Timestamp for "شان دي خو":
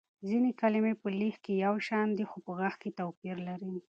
1.87-2.37